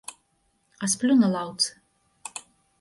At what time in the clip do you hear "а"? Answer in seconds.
0.87-0.89